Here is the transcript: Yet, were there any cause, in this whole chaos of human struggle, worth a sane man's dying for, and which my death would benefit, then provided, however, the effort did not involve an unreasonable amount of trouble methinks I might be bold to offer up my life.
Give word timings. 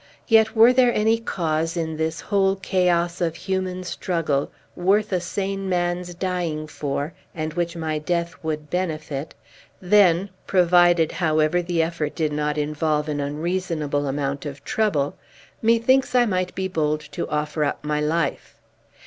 Yet, 0.27 0.55
were 0.55 0.73
there 0.73 0.91
any 0.91 1.19
cause, 1.19 1.77
in 1.77 1.95
this 1.95 2.19
whole 2.21 2.55
chaos 2.55 3.21
of 3.21 3.35
human 3.35 3.83
struggle, 3.83 4.51
worth 4.75 5.13
a 5.13 5.21
sane 5.21 5.69
man's 5.69 6.15
dying 6.15 6.65
for, 6.65 7.13
and 7.35 7.53
which 7.53 7.75
my 7.77 7.99
death 7.99 8.33
would 8.41 8.71
benefit, 8.71 9.35
then 9.79 10.31
provided, 10.47 11.11
however, 11.11 11.61
the 11.61 11.83
effort 11.83 12.15
did 12.15 12.33
not 12.33 12.57
involve 12.57 13.09
an 13.09 13.19
unreasonable 13.19 14.07
amount 14.07 14.47
of 14.47 14.63
trouble 14.63 15.15
methinks 15.61 16.15
I 16.15 16.25
might 16.25 16.55
be 16.55 16.67
bold 16.67 17.01
to 17.11 17.29
offer 17.29 17.63
up 17.63 17.83
my 17.83 18.01
life. 18.01 18.55